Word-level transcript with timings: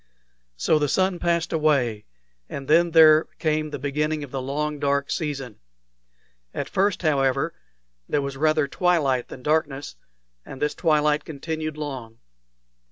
So 0.57 0.79
the 0.79 0.89
sun 0.89 1.19
passed 1.19 1.53
away, 1.53 2.05
and 2.49 2.67
then 2.67 2.89
there 2.89 3.25
came 3.37 3.69
the 3.69 3.77
beginning 3.77 4.23
of 4.23 4.31
the 4.31 4.41
long 4.41 4.79
dark 4.79 5.11
season. 5.11 5.59
At 6.55 6.67
first, 6.67 7.03
however, 7.03 7.53
there 8.09 8.23
was 8.23 8.35
rather 8.35 8.67
twilight 8.67 9.27
than 9.27 9.43
darkness, 9.43 9.97
and 10.43 10.59
this 10.59 10.73
twilight 10.73 11.23
continued 11.23 11.77
long. 11.77 12.17